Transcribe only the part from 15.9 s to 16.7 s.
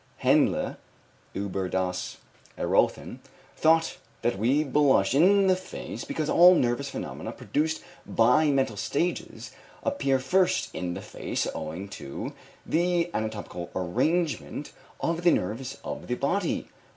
the body.